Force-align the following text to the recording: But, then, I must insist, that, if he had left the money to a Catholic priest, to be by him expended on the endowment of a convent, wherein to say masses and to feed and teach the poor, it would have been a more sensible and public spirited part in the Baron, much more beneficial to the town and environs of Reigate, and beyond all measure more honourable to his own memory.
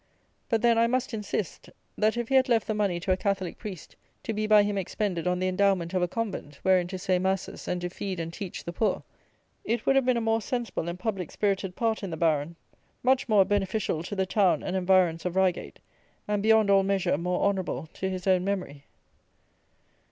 But, 0.49 0.63
then, 0.63 0.79
I 0.79 0.87
must 0.87 1.13
insist, 1.13 1.69
that, 1.95 2.17
if 2.17 2.29
he 2.29 2.33
had 2.33 2.49
left 2.49 2.65
the 2.65 2.73
money 2.73 2.99
to 3.01 3.11
a 3.11 3.17
Catholic 3.17 3.59
priest, 3.59 3.95
to 4.23 4.33
be 4.33 4.47
by 4.47 4.63
him 4.63 4.75
expended 4.75 5.27
on 5.27 5.37
the 5.37 5.47
endowment 5.47 5.93
of 5.93 6.01
a 6.01 6.07
convent, 6.07 6.55
wherein 6.63 6.87
to 6.87 6.97
say 6.97 7.19
masses 7.19 7.67
and 7.67 7.79
to 7.81 7.89
feed 7.91 8.19
and 8.19 8.33
teach 8.33 8.63
the 8.63 8.73
poor, 8.73 9.03
it 9.63 9.85
would 9.85 9.95
have 9.95 10.03
been 10.05 10.17
a 10.17 10.19
more 10.19 10.41
sensible 10.41 10.89
and 10.89 10.97
public 10.97 11.29
spirited 11.29 11.75
part 11.75 12.01
in 12.01 12.09
the 12.09 12.17
Baron, 12.17 12.55
much 13.03 13.29
more 13.29 13.45
beneficial 13.45 14.01
to 14.01 14.15
the 14.15 14.25
town 14.25 14.63
and 14.63 14.75
environs 14.75 15.23
of 15.23 15.35
Reigate, 15.35 15.77
and 16.27 16.41
beyond 16.41 16.71
all 16.71 16.81
measure 16.81 17.15
more 17.15 17.41
honourable 17.45 17.87
to 17.93 18.09
his 18.09 18.25
own 18.25 18.43
memory. 18.43 18.85